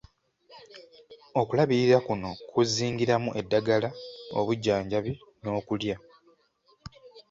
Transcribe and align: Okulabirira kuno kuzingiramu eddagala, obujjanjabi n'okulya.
Okulabirira 1.39 1.97
kuno 2.07 2.29
kuzingiramu 2.51 3.29
eddagala, 3.39 3.89
obujjanjabi 4.39 5.11
n'okulya. 5.41 5.95